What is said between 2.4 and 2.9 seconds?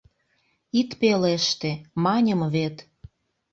вет.